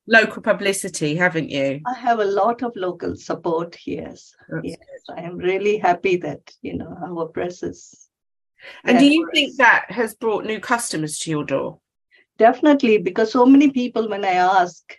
local 0.07 0.41
publicity, 0.41 1.15
haven't 1.15 1.51
you? 1.51 1.83
I 1.87 1.93
have 1.99 2.21
a 2.21 2.25
lot 2.25 2.63
of 2.63 2.75
local 2.75 3.17
support. 3.17 3.77
Yes, 3.85 4.35
That's 4.49 4.65
yes. 4.65 4.79
Good. 5.07 5.19
I 5.19 5.21
am 5.27 5.37
really 5.37 5.77
happy 5.77 6.17
that 6.17 6.41
you 6.63 6.79
know 6.79 6.97
our 7.07 7.27
press 7.27 7.63
is. 7.63 8.09
And 8.85 8.99
do 8.99 9.05
you 9.05 9.29
think 9.35 9.59
that 9.59 9.91
has 9.91 10.15
brought 10.15 10.47
new 10.47 10.59
customers 10.59 11.19
to 11.19 11.31
your 11.31 11.45
door? 11.45 11.81
Definitely, 12.39 12.97
because 12.97 13.31
so 13.31 13.45
many 13.45 13.71
people, 13.71 14.09
when 14.09 14.25
I 14.25 14.37
ask, 14.37 14.97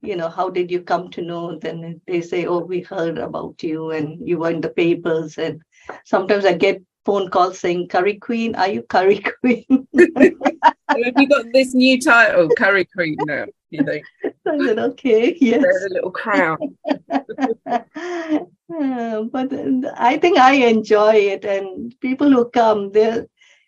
you 0.00 0.14
know, 0.14 0.28
how 0.28 0.48
did 0.48 0.70
you 0.70 0.82
come 0.82 1.10
to 1.10 1.22
know? 1.22 1.58
Then 1.58 2.00
they 2.06 2.20
say, 2.20 2.46
oh, 2.46 2.60
we 2.60 2.82
heard 2.82 3.18
about 3.18 3.62
you 3.64 3.90
and 3.90 4.28
you 4.28 4.38
were 4.38 4.50
in 4.50 4.60
the 4.60 4.68
papers 4.68 5.38
and 5.38 5.62
sometimes 6.04 6.44
I 6.44 6.54
get 6.54 6.82
phone 7.04 7.30
calls 7.30 7.58
saying, 7.58 7.88
Curry 7.88 8.16
Queen, 8.16 8.54
are 8.54 8.68
you 8.68 8.82
Curry 8.82 9.20
Queen? 9.40 9.88
Have 9.96 11.14
you 11.16 11.28
got 11.28 11.46
this 11.54 11.74
new 11.74 11.98
title, 12.00 12.50
Curry 12.56 12.84
Queen 12.84 13.16
now? 13.26 13.46
You 13.70 13.82
think? 13.84 14.04
I 14.46 14.58
said, 14.64 14.78
okay, 14.78 15.36
yes. 15.40 15.62
Wear 15.62 15.86
a 15.86 15.90
little 15.90 16.10
crown. 16.10 16.58
Uh, 18.70 19.22
but 19.22 19.50
I 19.96 20.18
think 20.18 20.36
I 20.36 20.52
enjoy 20.52 21.14
it, 21.14 21.46
and 21.46 21.98
people 22.00 22.30
who 22.30 22.50
come, 22.50 22.92
they, 22.92 23.22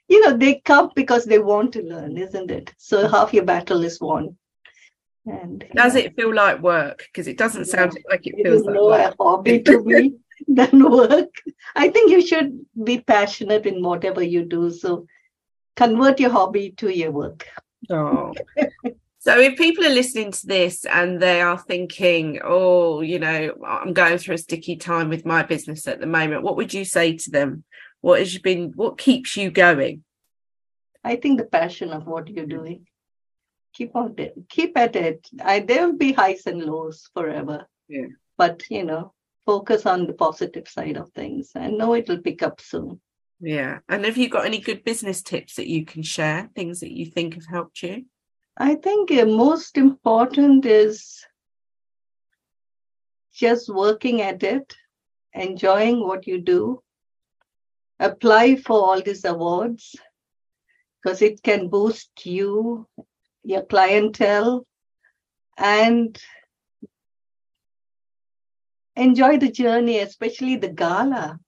you 0.08 0.20
know, 0.20 0.36
they 0.36 0.60
come 0.62 0.90
because 0.94 1.24
they 1.24 1.38
want 1.38 1.72
to 1.72 1.82
learn, 1.82 2.18
isn't 2.18 2.50
it? 2.50 2.74
So 2.76 3.08
half 3.08 3.32
your 3.32 3.44
battle 3.44 3.82
is 3.82 3.98
won. 3.98 4.36
And 5.24 5.64
Does 5.74 5.96
yeah, 5.96 6.02
it 6.02 6.16
feel 6.16 6.34
like 6.34 6.60
work? 6.60 6.98
Because 7.06 7.28
it 7.28 7.38
doesn't 7.38 7.64
sound 7.64 7.96
like 8.10 8.26
it 8.26 8.34
feels 8.44 8.64
like 8.64 8.74
more 8.74 8.90
work. 8.90 9.14
a 9.18 9.22
hobby 9.22 9.62
to 9.62 9.82
me 9.82 10.16
than 10.48 10.90
work. 10.90 11.34
I 11.74 11.88
think 11.88 12.10
you 12.10 12.26
should 12.26 12.64
be 12.82 13.00
passionate 13.00 13.66
in 13.66 13.82
whatever 13.82 14.22
you 14.22 14.44
do. 14.44 14.70
So 14.70 15.06
convert 15.76 16.20
your 16.20 16.30
hobby 16.30 16.70
to 16.78 16.88
your 16.88 17.10
work. 17.10 17.46
Oh. 17.88 18.32
So 19.22 19.38
if 19.38 19.58
people 19.58 19.84
are 19.84 19.90
listening 19.90 20.32
to 20.32 20.46
this 20.46 20.86
and 20.86 21.20
they 21.20 21.42
are 21.42 21.58
thinking, 21.58 22.40
oh, 22.42 23.02
you 23.02 23.18
know, 23.18 23.54
I'm 23.66 23.92
going 23.92 24.16
through 24.16 24.36
a 24.36 24.38
sticky 24.38 24.76
time 24.76 25.10
with 25.10 25.26
my 25.26 25.42
business 25.42 25.86
at 25.86 26.00
the 26.00 26.06
moment, 26.06 26.42
what 26.42 26.56
would 26.56 26.72
you 26.72 26.86
say 26.86 27.18
to 27.18 27.30
them? 27.30 27.64
What 28.00 28.20
has 28.20 28.38
been 28.38 28.72
what 28.74 28.96
keeps 28.96 29.36
you 29.36 29.50
going? 29.50 30.04
I 31.04 31.16
think 31.16 31.38
the 31.38 31.44
passion 31.44 31.90
of 31.90 32.06
what 32.06 32.28
you're 32.28 32.46
doing. 32.46 32.86
Keep 33.74 33.94
on 33.94 34.14
it. 34.16 34.34
Keep 34.48 34.78
at 34.78 34.96
it. 34.96 35.28
I, 35.44 35.60
there 35.60 35.86
will 35.86 35.98
be 35.98 36.12
highs 36.12 36.46
and 36.46 36.62
lows 36.62 37.10
forever. 37.12 37.68
Yeah. 37.88 38.06
But 38.38 38.62
you 38.70 38.84
know, 38.84 39.12
focus 39.50 39.84
on 39.84 40.06
the 40.06 40.12
positive 40.12 40.68
side 40.68 40.96
of 40.96 41.10
things. 41.10 41.50
I 41.56 41.70
know 41.70 41.94
it 41.94 42.08
will 42.08 42.22
pick 42.28 42.40
up 42.48 42.60
soon. 42.60 43.00
Yeah. 43.40 43.78
And 43.88 44.04
have 44.04 44.16
you 44.16 44.28
got 44.28 44.46
any 44.46 44.60
good 44.60 44.84
business 44.84 45.22
tips 45.22 45.56
that 45.56 45.66
you 45.66 45.84
can 45.84 46.04
share? 46.04 46.48
Things 46.54 46.80
that 46.80 46.92
you 46.92 47.06
think 47.06 47.34
have 47.34 47.46
helped 47.46 47.82
you? 47.82 48.04
I 48.56 48.76
think 48.76 49.10
uh, 49.10 49.26
most 49.26 49.76
important 49.76 50.66
is 50.66 51.24
just 53.32 53.68
working 53.68 54.22
at 54.22 54.44
it, 54.44 54.76
enjoying 55.32 56.06
what 56.06 56.28
you 56.28 56.40
do, 56.40 56.80
apply 57.98 58.56
for 58.56 58.78
all 58.78 59.02
these 59.02 59.24
awards 59.24 59.96
because 61.02 61.22
it 61.22 61.42
can 61.42 61.68
boost 61.68 62.10
you, 62.24 62.86
your 63.42 63.62
clientele, 63.62 64.64
and 65.58 66.16
enjoy 69.00 69.38
the 69.38 69.50
journey, 69.50 69.98
especially 69.98 70.56
the 70.56 70.68
gala. 70.68 71.38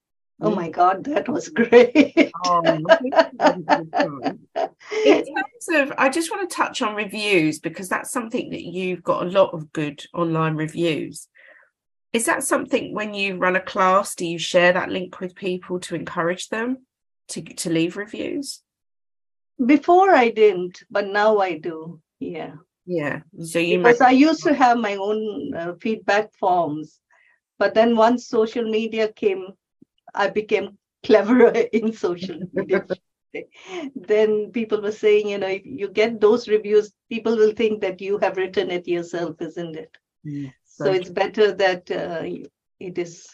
Oh 0.41 0.51
Mm. 0.51 0.57
my 0.57 0.71
God, 0.71 1.05
that 1.05 1.29
was 1.29 1.49
great. 1.49 2.33
Oh, 2.45 2.63
I 2.67 2.97
think 2.97 3.15
it's 3.15 3.39
really 3.39 3.63
good 3.63 3.91
fun. 3.93 4.39
In 5.07 5.25
terms 5.25 5.67
of, 5.81 5.93
I 5.99 6.09
just 6.09 6.31
want 6.33 6.49
to 6.49 6.57
touch 6.57 6.83
on 6.83 6.97
reviews 6.97 7.61
because 7.61 7.89
that's 7.89 8.11
something 8.11 8.51
that 8.51 8.63
you've 8.63 9.05
got 9.05 9.23
a 9.25 9.31
lot 9.31 9.55
of 9.55 9.73
good 9.73 10.05
online 10.13 10.57
reviews. 10.57 11.29
Is 12.13 12.27
that 12.27 12.43
something 12.43 12.93
when 12.93 13.15
you 13.15 13.37
run 13.37 13.57
a 13.57 13.61
class, 13.61 14.15
do 14.15 14.27
you 14.27 14.39
share 14.39 14.73
that 14.73 14.91
link 14.91 15.21
with 15.21 15.35
people 15.35 15.79
to 15.81 15.95
encourage 15.95 16.49
them 16.49 16.87
to 17.29 17.41
to 17.43 17.71
leave 17.71 17.97
reviews? 17.97 18.63
Before 19.65 20.11
I 20.11 20.31
didn't, 20.31 20.83
but 20.91 21.07
now 21.07 21.39
I 21.39 21.59
do. 21.59 22.01
Yeah. 22.19 22.55
Yeah. 22.85 23.21
So 23.45 23.59
you 23.61 23.79
because 23.79 24.01
make, 24.01 24.09
I 24.09 24.13
used 24.13 24.43
to 24.45 24.55
have 24.55 24.77
my 24.79 24.97
own 24.97 25.55
uh, 25.55 25.75
feedback 25.81 26.35
forms, 26.35 26.99
but 27.59 27.75
then 27.75 27.97
once 27.97 28.27
social 28.27 28.65
media 28.65 29.13
came, 29.13 29.49
I 30.15 30.29
became 30.31 30.79
cleverer 31.05 31.51
in 31.51 31.93
social 31.93 32.39
media. 32.53 32.87
then 33.97 34.51
people 34.53 34.83
were 34.83 34.93
saying, 34.93 35.29
you 35.29 35.39
know, 35.39 35.49
if 35.49 35.63
you 35.65 35.89
get 35.89 36.21
those 36.21 36.49
reviews, 36.49 36.93
people 37.11 37.37
will 37.37 37.53
think 37.53 37.81
that 37.81 38.01
you 38.01 38.19
have 38.19 38.37
written 38.37 38.71
it 38.71 38.87
yourself, 38.87 39.41
isn't 39.41 39.77
it? 39.77 39.97
Mm, 40.27 40.53
So 40.65 40.85
so 40.85 40.93
it's 40.93 41.11
better 41.11 41.53
that 41.53 41.91
uh, 41.91 42.23
it 42.79 42.99
is. 42.99 43.29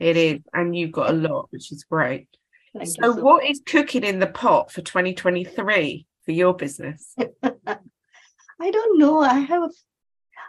it 0.00 0.16
is, 0.16 0.40
and 0.54 0.74
you've 0.74 0.92
got 0.92 1.10
a 1.10 1.12
lot, 1.12 1.48
which 1.50 1.72
is 1.72 1.84
great. 1.84 2.28
Thank 2.72 2.88
you 2.88 2.94
So 2.94 3.14
so 3.14 3.22
what 3.22 3.44
is 3.44 3.60
cooking 3.66 4.02
in 4.04 4.18
the 4.18 4.26
pot 4.26 4.72
for 4.72 4.80
2023 4.80 6.06
for 6.24 6.32
your 6.32 6.54
business? 6.54 7.14
I 7.42 8.70
don't 8.70 8.98
know. 8.98 9.20
I 9.20 9.40
have, 9.40 9.70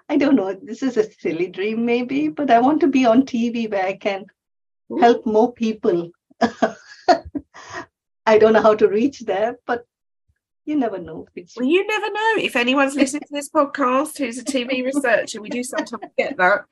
I 0.10 0.18
don't 0.18 0.36
know. 0.36 0.54
This 0.54 0.84
is 0.84 0.98
a 0.98 1.12
silly 1.12 1.48
dream, 1.48 1.86
maybe, 1.86 2.28
but 2.28 2.52
I 2.52 2.60
want 2.60 2.82
to 2.82 2.88
be 2.88 3.06
on 3.06 3.24
TV 3.24 3.70
where 3.70 3.86
I 3.86 3.94
can 3.94 4.26
help 5.00 5.26
more 5.26 5.54
people. 5.54 6.12
I 8.26 8.38
don't 8.38 8.54
know 8.54 8.62
how 8.62 8.76
to 8.76 8.88
reach 8.88 9.22
there, 9.22 9.58
but 9.66 9.86
you 10.66 10.78
never 10.78 10.98
know. 10.98 11.28
Well, 11.58 11.66
you 11.66 11.86
never 11.86 12.10
know. 12.10 12.34
If 12.38 12.56
anyone's 12.56 12.96
listening 13.02 13.24
to 13.24 13.34
this 13.34 13.50
podcast 13.50 14.18
who's 14.18 14.38
a 14.38 14.44
TV 14.44 14.84
researcher, 14.84 15.42
we 15.42 15.50
do 15.50 15.64
sometimes 15.64 16.12
get 16.18 16.38
that, 16.38 16.66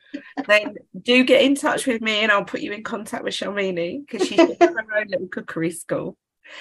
then 0.47 0.75
do 1.01 1.23
get 1.23 1.41
in 1.41 1.55
touch 1.55 1.87
with 1.87 2.01
me 2.01 2.19
and 2.19 2.31
I'll 2.31 2.45
put 2.45 2.61
you 2.61 2.71
in 2.71 2.83
contact 2.83 3.23
with 3.23 3.33
Sharmini 3.33 4.05
because 4.05 4.27
she's 4.27 4.37
got 4.37 4.61
her 4.61 4.97
own 4.97 5.07
little 5.07 5.27
cookery 5.27 5.71
school. 5.71 6.17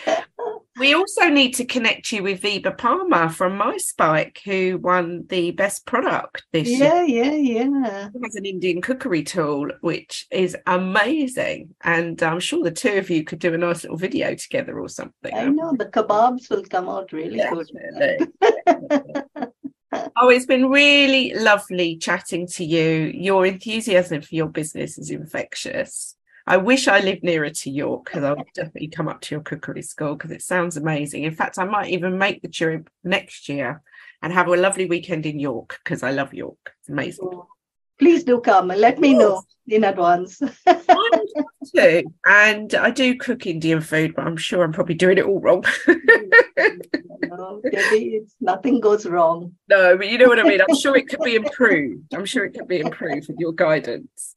We 0.79 0.95
also 0.95 1.29
need 1.29 1.55
to 1.55 1.65
connect 1.65 2.13
you 2.13 2.23
with 2.23 2.41
Viva 2.41 2.71
Palmer 2.71 3.29
from 3.29 3.57
My 3.57 3.77
Spike, 3.77 4.41
who 4.45 4.79
won 4.79 5.27
the 5.29 5.51
best 5.51 5.85
product 5.85 6.45
this 6.53 6.69
year. 6.69 7.05
yeah, 7.05 7.33
yeah, 7.33 7.33
yeah. 7.33 8.09
Has 8.23 8.37
an 8.37 8.47
Indian 8.47 8.81
cookery 8.81 9.25
tool, 9.25 9.69
which 9.81 10.27
is 10.31 10.57
amazing. 10.67 11.75
And 11.83 12.23
I'm 12.23 12.41
sure 12.41 12.63
the 12.63 12.71
two 12.71 12.95
of 12.99 13.11
you 13.11 13.25
could 13.25 13.41
do 13.41 13.53
a 13.53 13.59
nice 13.59 13.83
little 13.83 13.99
video 13.99 14.35
together 14.35 14.79
or 14.79 14.89
something. 14.89 15.35
I 15.35 15.47
know 15.47 15.75
the 15.77 15.87
kebabs 15.87 16.49
will 16.49 16.65
come 16.65 16.89
out 16.89 17.13
really 17.13 17.39
Definitely. 17.39 18.27
good. 18.41 19.25
Oh, 20.17 20.29
it's 20.29 20.47
been 20.47 20.69
really 20.69 21.35
lovely 21.35 21.97
chatting 21.97 22.47
to 22.47 22.65
you. 22.65 23.11
Your 23.13 23.45
enthusiasm 23.45 24.23
for 24.23 24.35
your 24.35 24.47
business 24.47 24.99
is 24.99 25.11
infectious. 25.11 26.15
I 26.51 26.57
wish 26.57 26.89
I 26.89 26.99
lived 26.99 27.23
nearer 27.23 27.49
to 27.49 27.71
York 27.71 28.07
because 28.07 28.25
I 28.25 28.33
would 28.33 28.53
definitely 28.55 28.89
come 28.89 29.07
up 29.07 29.21
to 29.21 29.37
your 29.37 29.41
cookery 29.41 29.83
school 29.83 30.17
because 30.17 30.33
it 30.33 30.43
sounds 30.43 30.77
amazing. 30.77 31.23
In 31.23 31.33
fact, 31.33 31.59
I 31.59 31.65
might 31.65 31.91
even 31.91 32.19
make 32.19 32.43
the 32.43 32.49
trip 32.49 32.91
next 33.05 33.49
year 33.49 33.83
and 34.21 34.33
have 34.33 34.49
a 34.49 34.57
lovely 34.57 34.87
weekend 34.87 35.27
in 35.27 35.39
York 35.39 35.79
because 35.85 36.03
I 36.03 36.11
love 36.11 36.35
York. 36.35 36.59
It's 36.81 36.89
amazing. 36.89 37.31
Please 38.01 38.25
do 38.25 38.41
come 38.41 38.71
and 38.71 38.81
let 38.81 38.99
me 38.99 39.15
know 39.15 39.43
in 39.69 39.85
advance. 39.85 40.41
I 40.67 40.83
would 40.87 41.29
love 41.37 41.47
to. 41.75 42.05
And 42.27 42.75
I 42.75 42.91
do 42.91 43.15
cook 43.17 43.47
Indian 43.47 43.83
food, 43.83 44.15
but 44.17 44.27
I'm 44.27 44.39
sure 44.39 44.65
I'm 44.65 44.73
probably 44.73 44.95
doing 44.95 45.19
it 45.19 45.27
all 45.27 45.41
wrong. 45.41 45.65
no, 45.87 47.61
Debbie, 47.71 48.17
it's, 48.17 48.35
nothing 48.41 48.81
goes 48.81 49.05
wrong. 49.05 49.55
no, 49.69 49.99
but 49.99 50.09
you 50.09 50.17
know 50.17 50.29
what 50.29 50.41
I 50.41 50.45
mean. 50.45 50.61
I'm 50.67 50.77
sure 50.77 50.97
it 50.97 51.09
could 51.09 51.21
be 51.21 51.37
improved. 51.37 52.15
I'm 52.15 52.25
sure 52.25 52.47
it 52.47 52.55
could 52.55 52.69
be 52.69 52.81
improved 52.81 53.29
with 53.29 53.37
your 53.39 53.53
guidance. 53.53 54.35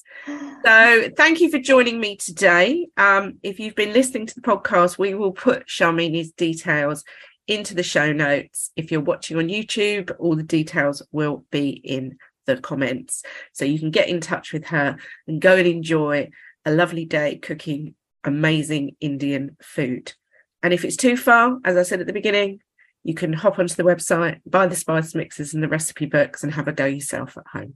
So 0.65 1.09
thank 1.15 1.41
you 1.41 1.49
for 1.49 1.59
joining 1.59 1.99
me 1.99 2.17
today. 2.17 2.87
Um, 2.97 3.39
if 3.43 3.59
you've 3.59 3.75
been 3.75 3.93
listening 3.93 4.27
to 4.27 4.35
the 4.35 4.41
podcast, 4.41 4.97
we 4.97 5.13
will 5.13 5.31
put 5.31 5.67
Sharmini's 5.67 6.31
details 6.33 7.03
into 7.47 7.73
the 7.73 7.83
show 7.83 8.13
notes. 8.13 8.71
If 8.75 8.91
you're 8.91 9.01
watching 9.01 9.37
on 9.37 9.47
YouTube, 9.47 10.11
all 10.19 10.35
the 10.35 10.43
details 10.43 11.01
will 11.11 11.45
be 11.49 11.69
in 11.69 12.17
the 12.45 12.57
comments. 12.57 13.23
So 13.51 13.65
you 13.65 13.79
can 13.79 13.91
get 13.91 14.09
in 14.09 14.21
touch 14.21 14.53
with 14.53 14.65
her 14.67 14.97
and 15.27 15.41
go 15.41 15.55
and 15.55 15.67
enjoy 15.67 16.29
a 16.65 16.71
lovely 16.71 17.05
day 17.05 17.37
cooking 17.37 17.95
amazing 18.23 18.95
Indian 18.99 19.57
food. 19.61 20.13
And 20.61 20.73
if 20.73 20.85
it's 20.85 20.95
too 20.95 21.17
far, 21.17 21.57
as 21.65 21.75
I 21.75 21.83
said 21.83 21.99
at 21.99 22.07
the 22.07 22.13
beginning, 22.13 22.61
you 23.03 23.13
can 23.13 23.33
hop 23.33 23.59
onto 23.59 23.75
the 23.75 23.83
website, 23.83 24.39
buy 24.45 24.67
the 24.67 24.75
spice 24.75 25.13
mixes 25.13 25.53
and 25.53 25.61
the 25.61 25.67
recipe 25.67 26.05
books, 26.05 26.43
and 26.43 26.53
have 26.53 26.69
a 26.69 26.71
go 26.71 26.85
yourself 26.85 27.37
at 27.37 27.47
home. 27.47 27.75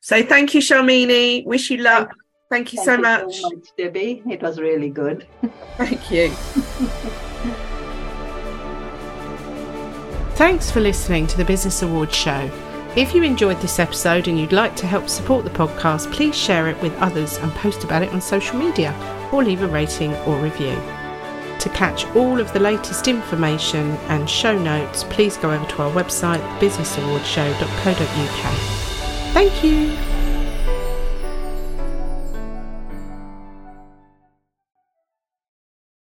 So 0.00 0.22
thank 0.22 0.54
you, 0.54 0.60
Sharmini. 0.60 1.44
Wish 1.44 1.70
you 1.70 1.78
luck. 1.78 2.14
Thank 2.48 2.72
you 2.72 2.76
Thank 2.76 2.86
so 2.86 2.94
you 2.94 3.02
much. 3.02 3.40
so 3.40 3.50
much, 3.50 3.68
Debbie. 3.76 4.22
It 4.30 4.40
was 4.40 4.60
really 4.60 4.90
good. 4.90 5.26
Thank 5.76 6.12
you. 6.12 6.28
Thanks 10.36 10.70
for 10.70 10.80
listening 10.80 11.26
to 11.28 11.36
the 11.36 11.44
Business 11.44 11.82
Awards 11.82 12.14
Show. 12.14 12.48
If 12.96 13.14
you 13.14 13.22
enjoyed 13.24 13.60
this 13.60 13.78
episode 13.78 14.26
and 14.26 14.40
you'd 14.40 14.52
like 14.52 14.74
to 14.76 14.86
help 14.86 15.10
support 15.10 15.44
the 15.44 15.50
podcast, 15.50 16.10
please 16.14 16.34
share 16.34 16.68
it 16.68 16.80
with 16.80 16.96
others 16.96 17.36
and 17.36 17.52
post 17.52 17.84
about 17.84 18.02
it 18.02 18.10
on 18.14 18.22
social 18.22 18.56
media 18.56 18.94
or 19.32 19.44
leave 19.44 19.60
a 19.60 19.66
rating 19.66 20.14
or 20.24 20.38
review. 20.38 20.74
To 21.58 21.68
catch 21.74 22.06
all 22.16 22.40
of 22.40 22.50
the 22.54 22.60
latest 22.60 23.06
information 23.06 23.90
and 24.08 24.30
show 24.30 24.58
notes, 24.58 25.04
please 25.04 25.36
go 25.36 25.50
over 25.50 25.66
to 25.66 25.82
our 25.82 25.92
website, 25.92 26.40
businessawardshow.co.uk. 26.58 28.54
Thank 29.34 29.62
you. 29.62 30.05